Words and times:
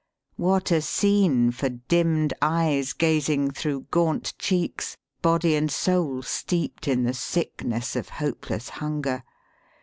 What 0.35 0.71
a 0.71 0.81
scene 0.81 1.51
for 1.51 1.69
dimmed 1.69 2.33
eyes 2.41 2.91
gazing 2.93 3.51
through 3.51 3.81
gaunt 3.91 4.33
cheeks, 4.39 4.97
body 5.21 5.55
and 5.55 5.69
soul 5.69 6.23
steeped 6.23 6.87
in 6.87 7.03
the 7.03 7.13
sickness 7.13 7.95
of 7.95 8.09
hopeless 8.09 8.69
hunger 8.69 9.21